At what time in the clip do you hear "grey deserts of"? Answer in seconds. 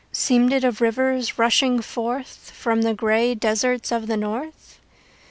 2.95-4.07